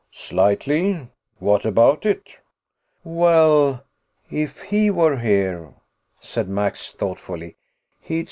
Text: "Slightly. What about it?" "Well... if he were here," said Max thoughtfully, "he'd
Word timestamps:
"Slightly. 0.09 1.09
What 1.37 1.63
about 1.63 2.07
it?" 2.07 2.39
"Well... 3.03 3.83
if 4.31 4.63
he 4.63 4.89
were 4.89 5.19
here," 5.19 5.75
said 6.19 6.49
Max 6.49 6.89
thoughtfully, 6.91 7.55
"he'd 7.99 8.19